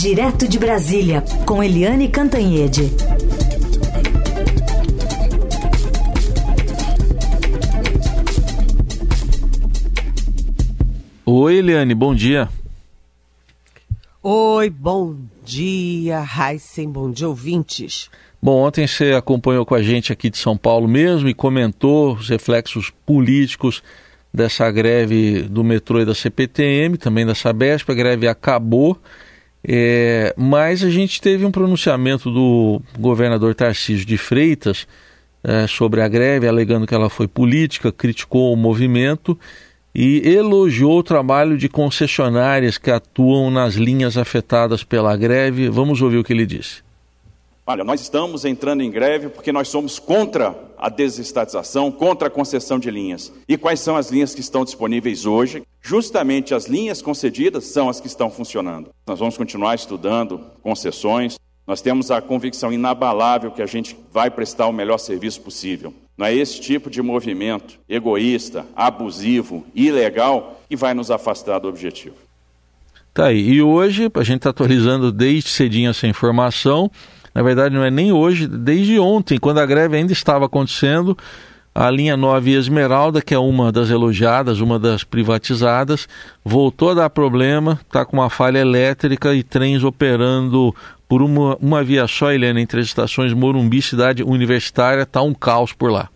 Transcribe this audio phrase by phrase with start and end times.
[0.00, 2.82] Direto de Brasília, com Eliane Cantanhede.
[11.26, 12.48] Oi, Eliane, bom dia.
[14.22, 18.08] Oi, bom dia, Heisen, bom dia, ouvintes.
[18.40, 22.28] Bom, ontem você acompanhou com a gente aqui de São Paulo mesmo e comentou os
[22.28, 23.82] reflexos políticos
[24.32, 27.90] dessa greve do metrô e da CPTM, também da Sabesp.
[27.90, 28.96] A greve acabou
[29.66, 34.86] é, mas a gente teve um pronunciamento do governador Tarcísio de Freitas
[35.42, 39.38] é, sobre a greve, alegando que ela foi política, criticou o movimento
[39.94, 45.68] e elogiou o trabalho de concessionárias que atuam nas linhas afetadas pela greve.
[45.68, 46.87] Vamos ouvir o que ele disse.
[47.70, 52.78] Olha, nós estamos entrando em greve porque nós somos contra a desestatização, contra a concessão
[52.78, 53.30] de linhas.
[53.46, 55.62] E quais são as linhas que estão disponíveis hoje?
[55.82, 58.88] Justamente as linhas concedidas são as que estão funcionando.
[59.06, 61.38] Nós vamos continuar estudando concessões.
[61.66, 65.92] Nós temos a convicção inabalável que a gente vai prestar o melhor serviço possível.
[66.16, 72.16] Não é esse tipo de movimento egoísta, abusivo, ilegal que vai nos afastar do objetivo.
[73.12, 73.46] Tá aí.
[73.50, 76.90] E hoje, a gente está atualizando desde cedinho essa informação.
[77.38, 81.16] Na verdade, não é nem hoje, desde ontem, quando a greve ainda estava acontecendo,
[81.72, 86.08] a linha 9 Esmeralda, que é uma das elogiadas, uma das privatizadas,
[86.44, 90.74] voltou a dar problema, está com uma falha elétrica e trens operando
[91.08, 95.32] por uma, uma via só, Helena, entre as estações Morumbi e Cidade Universitária, está um
[95.32, 96.08] caos por lá.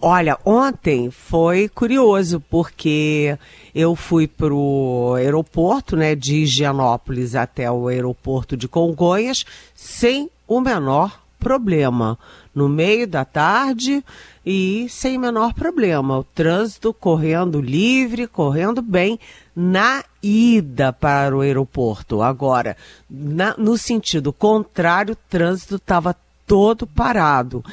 [0.00, 3.38] Olha, ontem foi curioso porque
[3.74, 9.44] eu fui para o aeroporto, né, de Higienópolis até o aeroporto de Congonhas
[9.74, 12.18] sem o menor problema.
[12.54, 14.02] No meio da tarde
[14.46, 16.18] e sem menor problema.
[16.18, 19.18] O trânsito correndo livre, correndo bem
[19.54, 22.22] na ida para o aeroporto.
[22.22, 22.76] Agora,
[23.10, 26.16] na, no sentido contrário, o trânsito estava
[26.46, 27.64] todo parado.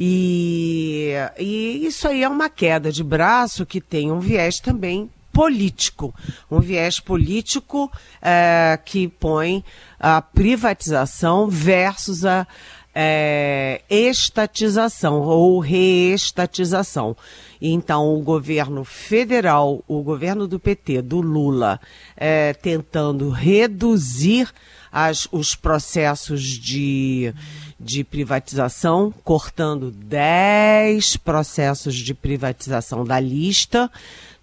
[0.00, 6.14] E, e isso aí é uma queda de braço que tem um viés também político,
[6.48, 7.90] um viés político
[8.22, 9.64] é, que põe
[9.98, 12.46] a privatização versus a
[12.94, 17.16] é, estatização ou reestatização.
[17.60, 21.80] Então, o governo federal, o governo do PT, do Lula,
[22.16, 24.48] é, tentando reduzir
[24.90, 27.32] as, os processos de,
[27.78, 33.90] de privatização, cortando 10 processos de privatização da lista,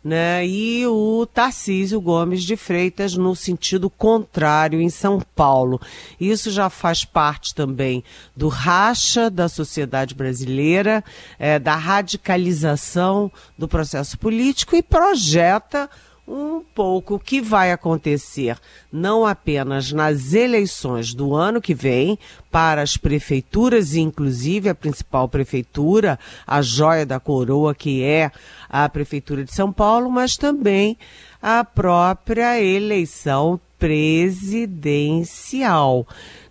[0.05, 0.45] né?
[0.45, 5.81] E o Tarcísio Gomes de Freitas no sentido contrário em São Paulo.
[6.21, 8.03] Isso já faz parte também
[8.35, 11.03] do racha da sociedade brasileira,
[11.39, 15.89] é, da radicalização do processo político e projeta
[16.27, 18.57] um pouco o que vai acontecer,
[18.91, 22.19] não apenas nas eleições do ano que vem,
[22.51, 28.31] para as prefeituras, inclusive a principal prefeitura, a joia da coroa, que é
[28.69, 30.97] a Prefeitura de São Paulo, mas também
[31.41, 36.07] a própria eleição presidencial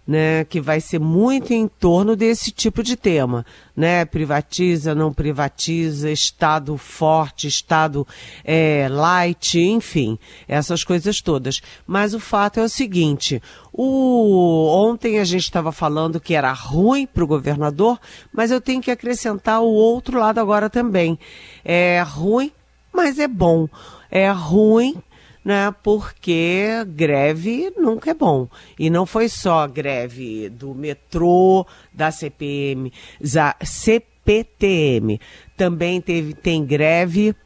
[0.07, 3.45] né, que vai ser muito em torno desse tipo de tema,
[3.75, 4.05] né?
[4.05, 8.07] Privatiza, não privatiza, Estado forte, Estado
[8.45, 11.61] é, light, enfim, essas coisas todas.
[11.87, 13.43] Mas o fato é o seguinte:
[13.73, 17.99] o, ontem a gente estava falando que era ruim para o governador,
[18.33, 21.19] mas eu tenho que acrescentar o outro lado agora também.
[21.65, 22.53] É ruim,
[22.93, 23.69] mas é bom.
[24.11, 25.03] É ruim
[25.45, 25.75] né?
[25.83, 28.49] Porque greve nunca é bom.
[28.79, 35.21] E não foi só greve do metrô, da CPM, da CPTM.
[35.57, 37.37] Também teve, tem greve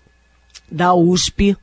[0.70, 1.56] da USP,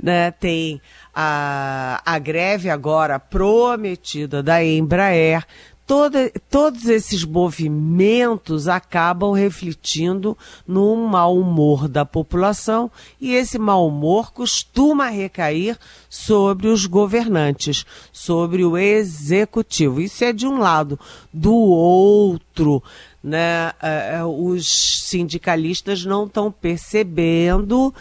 [0.00, 0.30] né?
[0.30, 0.80] Tem
[1.14, 5.44] a, a greve agora prometida da Embraer
[5.90, 12.88] toda, todos esses movimentos acabam refletindo no mau humor da população
[13.20, 15.76] e esse mau humor costuma recair
[16.08, 20.00] sobre os governantes, sobre o executivo.
[20.00, 20.96] Isso é de um lado.
[21.32, 22.80] Do outro,
[23.20, 27.92] né, é, é, os sindicalistas não estão percebendo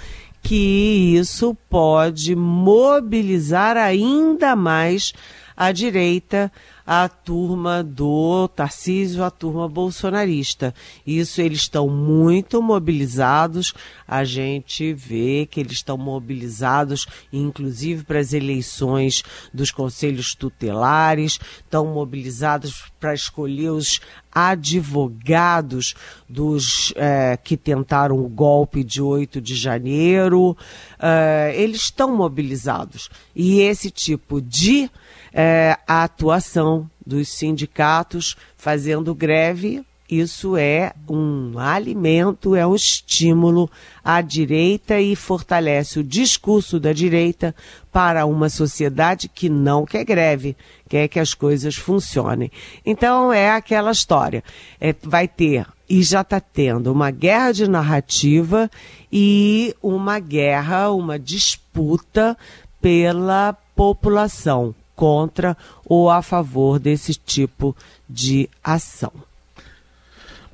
[0.43, 5.11] que isso pode mobilizar ainda mais
[5.57, 6.49] a direita,
[6.91, 10.73] a turma do Tarcísio, a turma bolsonarista.
[11.05, 13.75] Isso eles estão muito mobilizados.
[14.07, 19.21] A gente vê que eles estão mobilizados, inclusive para as eleições
[19.53, 24.01] dos conselhos tutelares, estão mobilizados para escolher os
[24.31, 25.95] advogados
[26.27, 30.55] dos é, que tentaram o golpe de 8 de janeiro.
[30.99, 33.09] É, eles estão mobilizados.
[33.35, 34.89] E esse tipo de
[35.33, 43.69] é, atuação dos sindicatos fazendo greve isso é um alimento, é um estímulo
[44.03, 47.55] à direita e fortalece o discurso da direita
[47.91, 50.57] para uma sociedade que não quer greve,
[50.87, 52.51] quer que as coisas funcionem.
[52.83, 54.43] Então é aquela história.
[54.81, 58.69] É, vai ter e já está tendo uma guerra de narrativa
[59.11, 62.35] e uma guerra, uma disputa
[62.81, 67.75] pela população contra ou a favor desse tipo
[68.09, 69.28] de ação.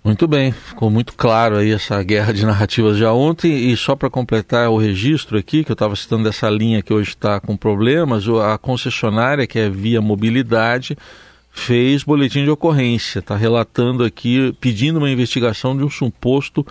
[0.06, 3.72] Muito bem, ficou muito claro aí essa guerra de narrativas já ontem.
[3.72, 7.10] E só para completar o registro aqui, que eu estava citando dessa linha que hoje
[7.10, 10.96] está com problemas, a concessionária, que é Via Mobilidade,
[11.50, 13.18] fez boletim de ocorrência.
[13.18, 16.64] Está relatando aqui, pedindo uma investigação de um suposto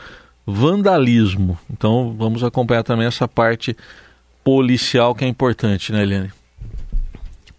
[0.47, 1.59] vandalismo.
[1.69, 3.77] Então vamos acompanhar também essa parte
[4.45, 6.31] policial que é importante, né, Eliane?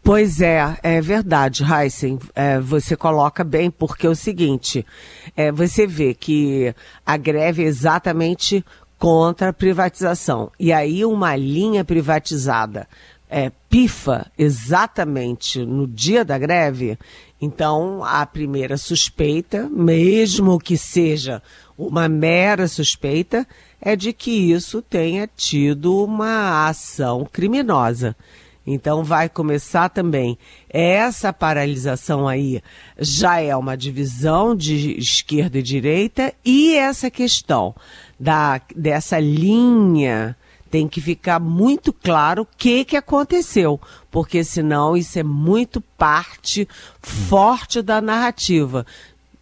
[0.05, 2.19] Pois é, é verdade, Heisen.
[2.35, 4.85] É, você coloca bem, porque é o seguinte:
[5.35, 8.63] é, você vê que a greve é exatamente
[8.99, 10.51] contra a privatização.
[10.59, 12.87] E aí uma linha privatizada
[13.27, 16.99] é, pifa exatamente no dia da greve,
[17.41, 21.41] então a primeira suspeita, mesmo que seja
[21.75, 23.45] uma mera suspeita,
[23.81, 28.15] é de que isso tenha tido uma ação criminosa.
[28.65, 30.37] Então vai começar também.
[30.69, 32.61] Essa paralisação aí
[32.97, 37.75] já é uma divisão de esquerda e direita e essa questão
[38.19, 40.35] da, dessa linha
[40.71, 43.79] tem que ficar muito claro o que, que aconteceu,
[44.11, 46.67] porque senão isso é muito parte
[47.01, 48.85] forte da narrativa.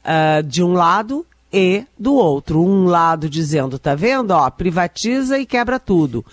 [0.04, 2.62] Uh, de um lado e do outro.
[2.62, 4.31] Um lado dizendo, tá vendo?
[4.31, 6.26] Ó, privatiza e quebra tudo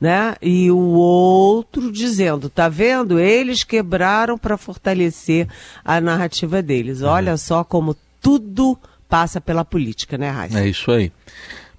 [0.00, 0.34] né?
[0.42, 3.18] E o outro dizendo, tá vendo?
[3.18, 5.48] Eles quebraram para fortalecer
[5.84, 7.00] a narrativa deles.
[7.00, 7.08] Uhum.
[7.08, 10.60] Olha só como tudo passa pela política, né, Raíssa?
[10.60, 11.12] É isso aí.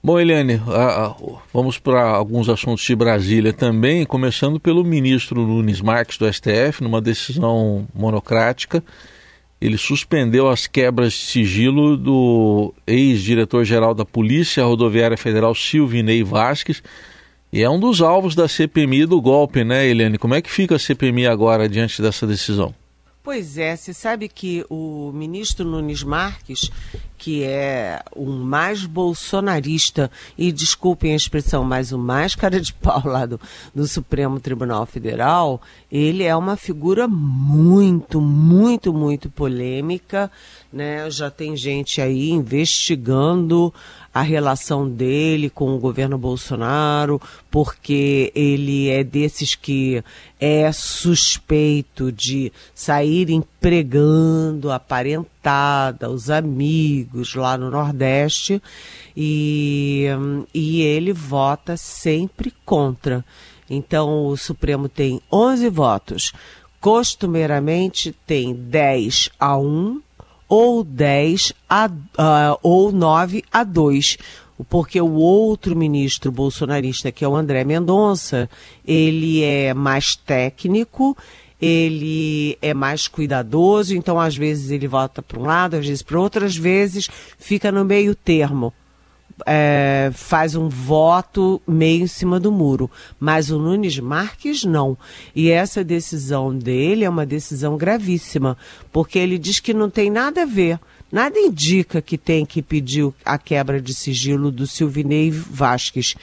[0.03, 0.61] Bom, Eliane,
[1.51, 7.01] vamos para alguns assuntos de Brasília também, começando pelo ministro Nunes Marques do STF, numa
[7.01, 8.83] decisão monocrática.
[9.59, 16.83] Ele suspendeu as quebras de sigilo do ex-diretor-geral da Polícia Rodoviária Federal, Silvinei Vasques,
[17.51, 20.17] e é um dos alvos da CPMI do golpe, né, Eliane?
[20.17, 22.73] Como é que fica a CPMI agora diante dessa decisão?
[23.23, 26.69] Pois é, você sabe que o ministro Nunes Marques,
[27.17, 33.01] que é o mais bolsonarista, e desculpem a expressão, mas o mais cara de pau
[33.05, 33.39] lá do,
[33.73, 40.31] do Supremo Tribunal Federal, ele é uma figura muito, muito, muito polêmica,
[40.71, 41.09] né?
[41.09, 43.73] Já tem gente aí investigando
[44.13, 47.21] a relação dele com o governo Bolsonaro,
[47.51, 50.01] porque ele é desses que
[50.39, 53.29] é suspeito de sair
[53.65, 58.61] empregando a parentada, os amigos lá no Nordeste,
[59.17, 60.05] e,
[60.53, 63.25] e ele vota sempre contra.
[63.67, 66.31] Então o Supremo tem 11 votos.
[66.79, 69.99] Costumeiramente tem 10 a 1
[70.47, 74.17] ou 10 a, uh, ou 9 a 2
[74.69, 78.49] porque o outro ministro bolsonarista, que é o André Mendonça,
[78.87, 81.17] ele é mais técnico,
[81.61, 86.19] ele é mais cuidadoso, então às vezes ele vota para um lado, às vezes para
[86.19, 88.73] outro, às vezes fica no meio termo
[89.45, 92.89] é, faz um voto meio em cima do muro.
[93.19, 94.97] Mas o Nunes Marques não.
[95.35, 98.57] E essa decisão dele é uma decisão gravíssima,
[98.91, 100.79] porque ele diz que não tem nada a ver.
[101.15, 106.13] Nada indica que tem que pedir a quebra de sigilo do Silvinei Vasques.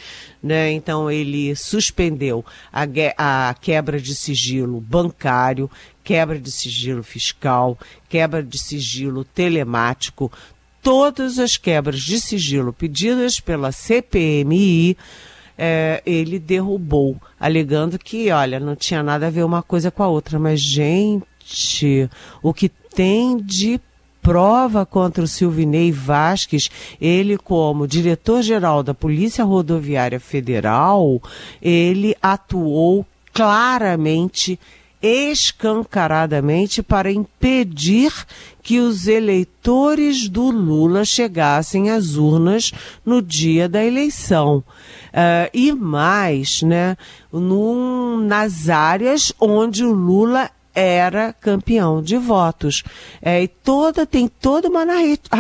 [0.43, 0.71] Né?
[0.73, 2.83] Então, ele suspendeu a,
[3.17, 5.71] a quebra de sigilo bancário,
[6.05, 10.31] quebra de sigilo fiscal, quebra de sigilo telemático,
[10.83, 14.99] todas as quebras de sigilo pedidas pela CPMI,
[15.57, 20.09] é, ele derrubou, alegando que, olha, não tinha nada a ver uma coisa com a
[20.09, 20.39] outra.
[20.39, 22.11] Mas, gente,
[22.43, 23.81] o que tem de
[24.23, 31.21] prova contra o Silvinei Vasques, ele como diretor-geral da Polícia Rodoviária Federal,
[31.61, 34.59] ele atuou claramente
[35.03, 38.13] escancaradamente para impedir
[38.63, 42.71] que os eleitores do Lula chegassem às urnas
[43.05, 44.59] no dia da eleição.
[45.09, 46.97] Uh, e mais, né,
[47.33, 52.83] num, nas áreas onde o Lula era campeão de votos.
[53.21, 54.85] É, e toda, tem toda uma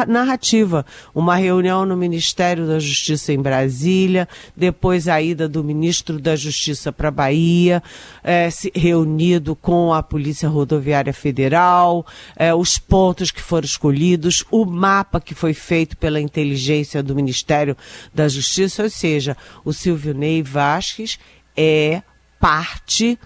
[0.06, 0.84] narrativa.
[1.14, 6.92] Uma reunião no Ministério da Justiça em Brasília, depois a ida do ministro da Justiça
[6.92, 7.82] para Bahia,
[8.22, 14.64] é, se, reunido com a Polícia Rodoviária Federal, é, os pontos que foram escolhidos, o
[14.64, 17.76] mapa que foi feito pela inteligência do Ministério
[18.14, 21.18] da Justiça, ou seja, o Silvio Ney Vasques
[21.56, 22.02] é
[22.40, 23.18] parte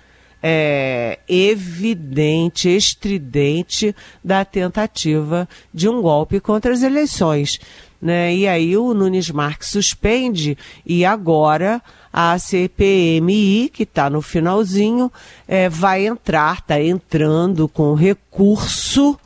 [0.49, 7.59] é, evidente, estridente da tentativa de um golpe contra as eleições.
[8.01, 8.33] Né?
[8.33, 15.11] E aí o Nunes Marques suspende e agora a CPMI, que está no finalzinho,
[15.49, 19.19] é, vai entrar, está entrando com recurso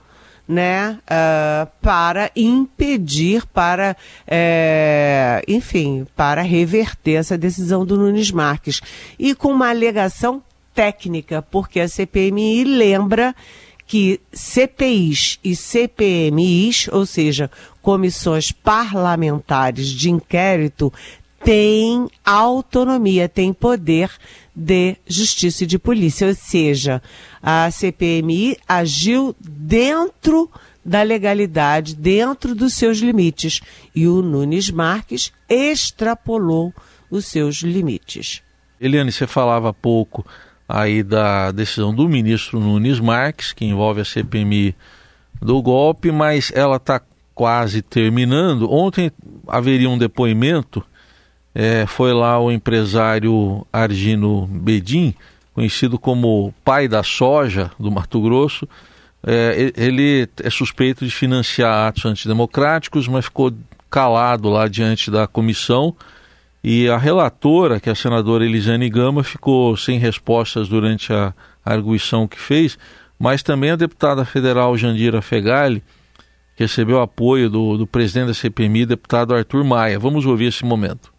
[0.49, 3.95] né, uh, para impedir, para,
[4.27, 8.81] é, enfim, para reverter essa decisão do Nunes Marques.
[9.19, 10.43] E com uma alegação
[10.81, 13.37] técnica, porque a CPMI lembra
[13.87, 17.51] que CPIs e CPMIs, ou seja,
[17.83, 20.91] comissões parlamentares de inquérito,
[21.45, 24.11] têm autonomia, têm poder
[24.57, 27.03] de justiça e de polícia, ou seja,
[27.43, 30.51] a CPMI agiu dentro
[30.83, 33.61] da legalidade, dentro dos seus limites,
[33.95, 36.73] e o Nunes Marques extrapolou
[37.11, 38.41] os seus limites.
[38.81, 40.25] Eliane, você falava há pouco
[40.71, 44.75] aí da decisão do ministro Nunes Marques, que envolve a CPMI
[45.41, 47.01] do golpe, mas ela está
[47.35, 48.71] quase terminando.
[48.71, 49.11] Ontem
[49.49, 50.85] haveria um depoimento,
[51.55, 55.15] é, foi lá o empresário Argino Bedin,
[55.55, 58.69] conhecido como pai da soja do Mato Grosso.
[59.27, 63.53] É, ele é suspeito de financiar atos antidemocráticos, mas ficou
[63.91, 65.95] calado lá diante da comissão
[66.63, 71.33] e a relatora, que é a senadora Elisiane Gama, ficou sem respostas durante a
[71.65, 72.79] arguição que fez,
[73.19, 75.83] mas também a deputada federal Jandira Fegali,
[76.55, 79.99] recebeu apoio do, do presidente da CPMI, deputado Arthur Maia.
[79.99, 81.11] Vamos ouvir esse momento.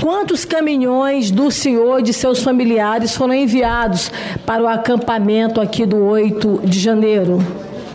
[0.00, 4.10] Quantos caminhões do senhor e de seus familiares foram enviados
[4.44, 7.38] para o acampamento aqui do 8 de janeiro?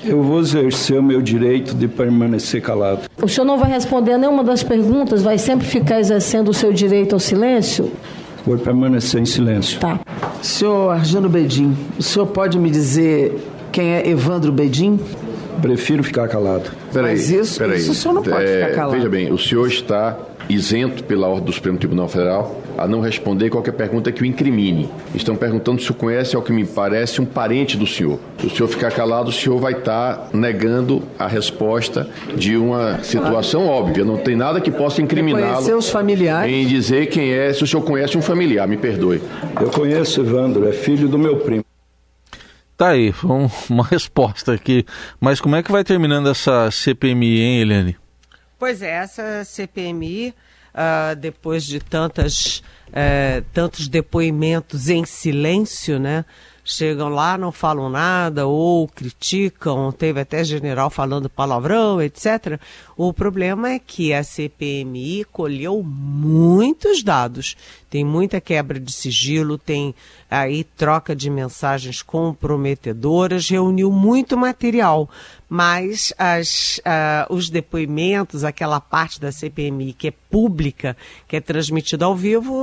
[0.04, 3.02] Eu vou exercer o meu direito de permanecer calado.
[3.22, 5.22] O senhor não vai responder a nenhuma das perguntas?
[5.22, 7.92] Vai sempre ficar exercendo o seu direito ao silêncio?
[8.46, 9.80] Vou permanecer em silêncio.
[9.80, 10.00] Tá.
[10.42, 13.38] Senhor Argino Bedim, o senhor pode me dizer
[13.72, 15.00] quem é Evandro Bedim?
[15.62, 16.72] Prefiro ficar calado.
[16.92, 17.78] Peraí, Mas isso, peraí.
[17.78, 18.98] isso o senhor não pode é, ficar calado.
[18.98, 20.18] Veja bem, o senhor está
[20.50, 24.90] isento pela ordem do Supremo Tribunal Federal a não responder qualquer pergunta que o incrimine.
[25.14, 28.20] Estão perguntando se o conhece, ao que me parece, um parente do senhor.
[28.40, 33.68] Se o senhor ficar calado, o senhor vai estar negando a resposta de uma situação
[33.68, 34.04] óbvia.
[34.04, 36.52] Não tem nada que possa incriminá-lo seus familiares.
[36.52, 39.22] em dizer quem é, se o senhor conhece um familiar, me perdoe.
[39.60, 41.64] Eu conheço Evandro, é filho do meu primo.
[42.76, 43.30] Tá aí, foi
[43.70, 44.86] uma resposta aqui.
[45.20, 48.01] Mas como é que vai terminando essa CPMI, hein, Helene?
[48.62, 50.36] Pois é, essa CPMI
[50.76, 56.24] uh, depois de tantas, uh, tantos depoimentos em silêncio, né?
[56.64, 62.60] Chegam lá, não falam nada ou criticam, teve até general falando palavrão, etc.
[62.96, 67.58] O problema é que a CPMI colheu muitos dados.
[67.90, 69.96] Tem muita quebra de sigilo, tem
[70.30, 75.10] aí troca de mensagens comprometedoras, reuniu muito material,
[75.54, 80.96] mas as, uh, os depoimentos, aquela parte da CPMI que é pública,
[81.28, 82.56] que é transmitida ao vivo,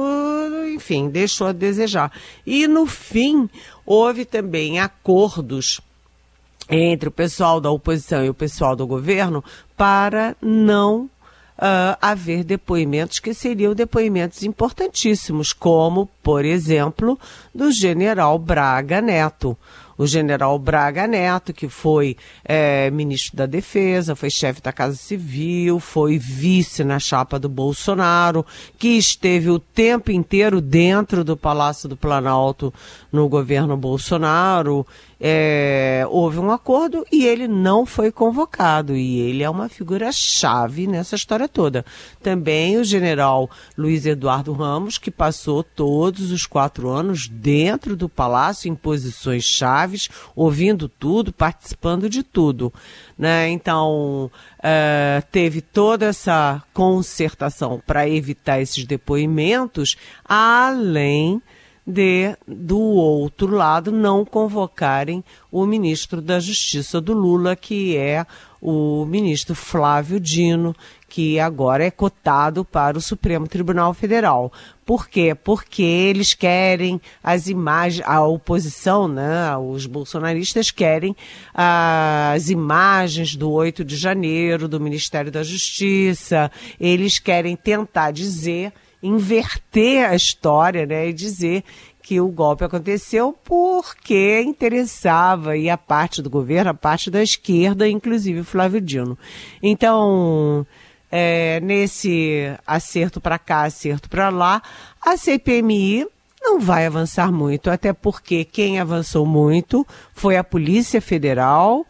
[0.74, 2.10] enfim, deixou a desejar.
[2.46, 3.50] E no fim,
[3.84, 5.82] houve também acordos
[6.66, 9.44] entre o pessoal da oposição e o pessoal do governo
[9.76, 11.10] para não
[11.58, 17.18] uh, haver depoimentos que seriam depoimentos importantíssimos, como, por exemplo,
[17.58, 19.58] do general Braga Neto
[19.98, 25.80] o general Braga Neto, que foi é, ministro da Defesa, foi chefe da Casa Civil,
[25.80, 28.46] foi vice na chapa do Bolsonaro,
[28.78, 32.72] que esteve o tempo inteiro dentro do Palácio do Planalto
[33.10, 34.86] no governo Bolsonaro
[35.20, 38.96] é, houve um acordo e ele não foi convocado.
[38.96, 41.84] E ele é uma figura-chave nessa história toda.
[42.22, 48.68] Também o general Luiz Eduardo Ramos, que passou todos os quatro anos dentro do palácio,
[48.68, 52.70] em posições chaves, ouvindo tudo, participando de tudo.
[53.16, 53.48] Né?
[53.48, 54.30] Então,
[54.62, 61.40] é, teve toda essa concertação para evitar esses depoimentos, além
[61.86, 68.26] de, do outro lado, não convocarem o ministro da Justiça do Lula, que é
[68.60, 70.76] o ministro Flávio Dino,
[71.08, 74.52] que agora é cotado para o Supremo Tribunal Federal.
[74.84, 75.34] Por quê?
[75.34, 81.16] Porque eles querem as imagens, a oposição, né, os bolsonaristas querem
[81.54, 88.72] as imagens do 8 de janeiro, do Ministério da Justiça, eles querem tentar dizer,
[89.02, 91.64] inverter a história, né, e dizer
[92.02, 97.86] que o golpe aconteceu porque interessava e a parte do governo, a parte da esquerda,
[97.86, 99.18] inclusive o Flávio Dino.
[99.62, 100.66] Então,
[101.10, 104.62] é, nesse acerto para cá, acerto para lá,
[105.00, 106.06] a CPMI
[106.40, 111.86] não vai avançar muito, até porque quem avançou muito foi a Polícia Federal,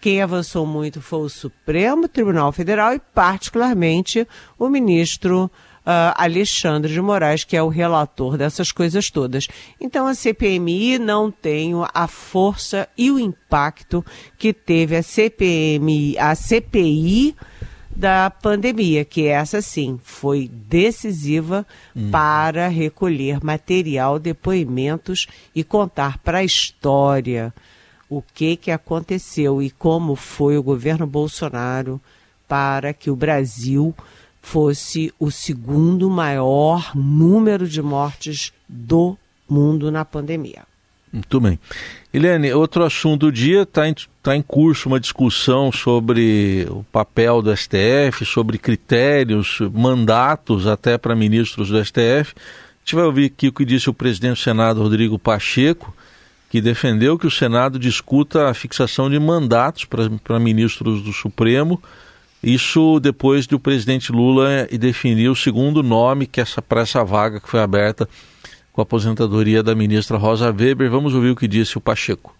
[0.00, 4.26] quem avançou muito foi o Supremo Tribunal Federal e, particularmente,
[4.58, 5.50] o ministro
[5.80, 9.46] uh, Alexandre de Moraes, que é o relator dessas coisas todas.
[9.78, 14.04] Então, a CPMI não tem a força e o impacto
[14.38, 17.36] que teve a CPMI, a CPI
[18.00, 22.10] da pandemia, que essa sim foi decisiva hum.
[22.10, 27.52] para recolher material, depoimentos e contar para a história
[28.08, 32.00] o que, que aconteceu e como foi o governo Bolsonaro
[32.48, 33.94] para que o Brasil
[34.40, 39.14] fosse o segundo maior número de mortes do
[39.46, 40.69] mundo na pandemia.
[41.12, 41.58] Muito bem.
[42.14, 47.42] Eliane, outro assunto do dia está em, tá em curso uma discussão sobre o papel
[47.42, 52.34] do STF, sobre critérios, mandatos até para ministros do STF.
[52.36, 55.94] A gente vai ouvir aqui o que disse o presidente do Senado, Rodrigo Pacheco,
[56.48, 61.80] que defendeu que o Senado discuta a fixação de mandatos para ministros do Supremo.
[62.42, 67.40] Isso depois de o presidente Lula definir o segundo nome que essa, para essa vaga
[67.40, 68.08] que foi aberta
[68.72, 70.90] com a aposentadoria da ministra Rosa Weber.
[70.90, 72.39] Vamos ouvir o que disse o Pacheco.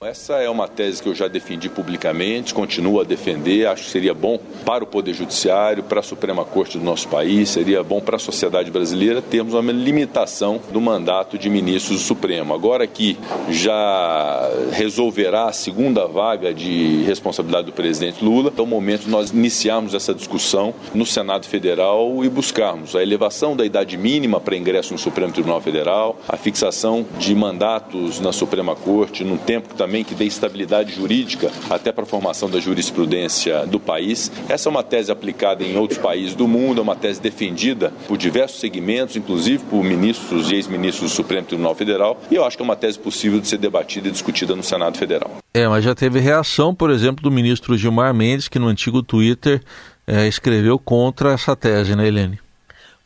[0.00, 3.66] Essa é uma tese que eu já defendi publicamente, continuo a defender.
[3.66, 7.48] Acho que seria bom para o Poder Judiciário, para a Suprema Corte do nosso país,
[7.48, 12.54] seria bom para a sociedade brasileira termos uma limitação do mandato de ministros do Supremo.
[12.54, 13.18] Agora que
[13.50, 19.30] já resolverá a segunda vaga de responsabilidade do presidente Lula, é o momento de nós
[19.30, 24.92] iniciarmos essa discussão no Senado Federal e buscarmos a elevação da idade mínima para ingresso
[24.92, 29.87] no Supremo Tribunal Federal, a fixação de mandatos na Suprema Corte num tempo que também
[29.88, 34.30] também que dê estabilidade jurídica até para a formação da jurisprudência do país.
[34.46, 38.18] Essa é uma tese aplicada em outros países do mundo, é uma tese defendida por
[38.18, 42.62] diversos segmentos, inclusive por ministros e ex-ministros do Supremo Tribunal Federal, e eu acho que
[42.62, 45.38] é uma tese possível de ser debatida e discutida no Senado Federal.
[45.54, 49.62] É, mas já teve reação, por exemplo, do ministro Gilmar Mendes, que no antigo Twitter
[50.06, 52.38] é, escreveu contra essa tese, né, Helene?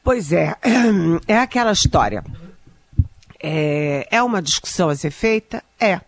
[0.02, 0.56] Pois é,
[1.28, 2.24] é aquela história.
[3.40, 5.62] É, é uma discussão a ser feita?
[5.78, 6.00] É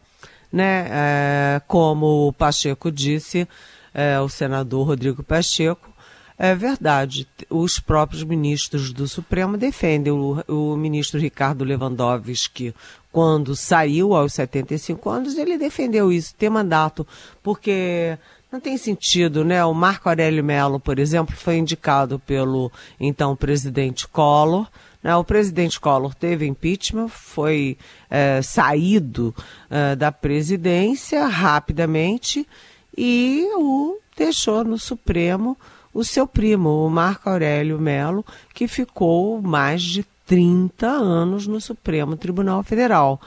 [0.54, 0.86] né?
[0.88, 3.48] É, como o Pacheco disse,
[3.92, 5.92] é, o senador Rodrigo Pacheco,
[6.38, 10.12] é verdade, os próprios ministros do Supremo defendem.
[10.12, 12.72] O, o ministro Ricardo Lewandowski,
[13.10, 17.04] quando saiu aos 75 anos, ele defendeu isso, ter mandato,
[17.42, 18.16] porque
[18.50, 19.64] não tem sentido, né?
[19.64, 24.68] O Marco Aurélio Mello, por exemplo, foi indicado pelo então presidente Collor
[25.04, 25.14] né?
[25.14, 27.76] O presidente Collor teve impeachment, foi
[28.08, 29.34] é, saído
[29.70, 32.48] é, da presidência rapidamente
[32.96, 35.56] e o deixou no Supremo
[35.92, 42.16] o seu primo, o Marco Aurélio Melo, que ficou mais de 30 anos no Supremo
[42.16, 43.20] Tribunal Federal.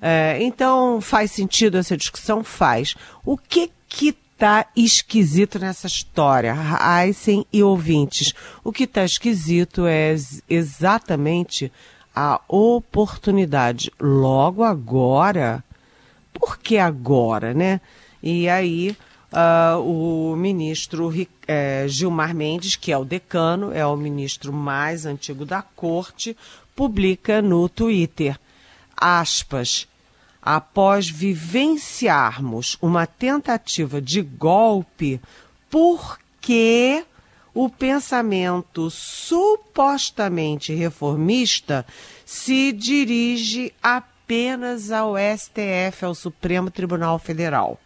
[0.00, 2.44] É, então, faz sentido essa discussão?
[2.44, 2.94] Faz.
[3.24, 8.32] O que que está esquisito nessa história, Aysen e ouvintes?
[8.62, 10.14] O que está esquisito é
[10.48, 11.72] exatamente
[12.14, 13.92] a oportunidade.
[14.00, 15.64] Logo agora,
[16.32, 17.80] por que agora, né?
[18.22, 18.96] E aí,
[19.32, 25.44] uh, o ministro uh, Gilmar Mendes, que é o decano, é o ministro mais antigo
[25.44, 26.36] da corte,
[26.76, 28.38] publica no Twitter,
[28.96, 29.88] aspas,
[30.42, 35.20] após vivenciarmos uma tentativa de golpe,
[35.68, 37.04] porque
[37.52, 41.84] o pensamento supostamente reformista
[42.24, 47.80] se dirige apenas ao STF, ao Supremo Tribunal Federal.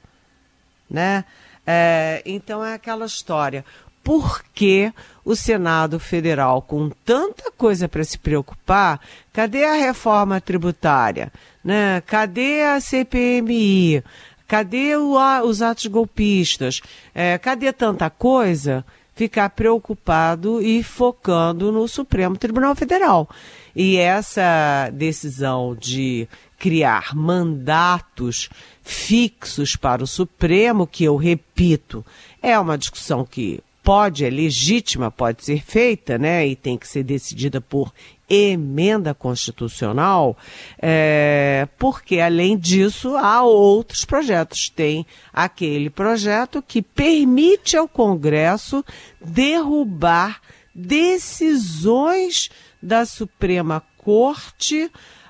[0.90, 1.24] Né?
[1.66, 3.64] É, então é aquela história.
[4.02, 4.92] Por que
[5.24, 9.00] o Senado Federal, com tanta coisa para se preocupar,
[9.32, 11.32] cadê a reforma tributária?
[11.64, 12.00] Né?
[12.02, 14.02] Cadê a CPMI?
[14.46, 16.80] Cadê o, os atos golpistas?
[17.14, 18.84] É, cadê tanta coisa?
[19.14, 23.28] ficar preocupado e focando no Supremo Tribunal Federal.
[23.74, 28.48] E essa decisão de criar mandatos
[28.82, 32.04] fixos para o Supremo, que eu repito,
[32.42, 37.02] é uma discussão que pode, é legítima, pode ser feita, né, e tem que ser
[37.02, 37.92] decidida por
[38.30, 40.36] emenda constitucional,
[40.80, 44.70] é, porque além disso há outros projetos.
[44.70, 48.82] Tem aquele projeto que permite ao Congresso
[49.22, 50.40] derrubar
[50.74, 52.48] decisões
[52.82, 54.84] da Suprema Corte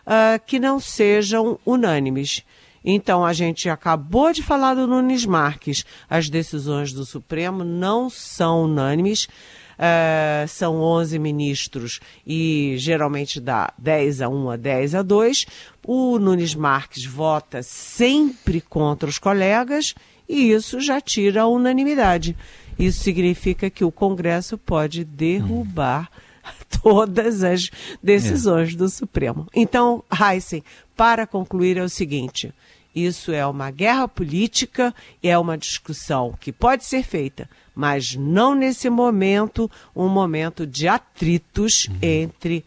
[0.07, 2.45] uh, que não sejam unânimes.
[2.85, 5.85] Então, a gente acabou de falar do Nunes Marques.
[6.09, 9.29] As decisões do Supremo não são unânimes.
[9.73, 15.47] Uh, são 11 ministros e geralmente dá 10 a 1 a 10 a 2.
[15.85, 19.95] O Nunes Marques vota sempre contra os colegas
[20.29, 22.37] e isso já tira a unanimidade.
[22.79, 26.09] Isso significa que o Congresso pode derrubar
[26.45, 26.51] hum.
[26.83, 27.71] todas as
[28.03, 28.77] decisões é.
[28.77, 29.47] do Supremo.
[29.55, 30.63] Então, Heisen,
[30.97, 32.53] para concluir, é o seguinte:
[32.95, 38.91] isso é uma guerra política, é uma discussão que pode ser feita, mas não nesse
[38.91, 41.97] momento um momento de atritos uhum.
[42.03, 42.65] entre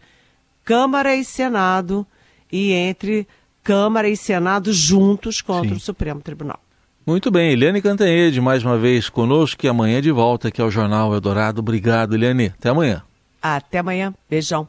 [0.64, 2.06] Câmara e Senado
[2.50, 3.26] e entre
[3.62, 5.76] Câmara e Senado juntos contra Sim.
[5.76, 6.60] o Supremo Tribunal.
[7.06, 11.14] Muito bem, Eliane Cantanhede, mais uma vez conosco, e amanhã de volta aqui ao Jornal
[11.14, 11.60] Eldorado.
[11.60, 12.46] Obrigado, Eliane.
[12.46, 13.02] Até amanhã.
[13.40, 14.12] Até amanhã.
[14.28, 14.68] Beijão.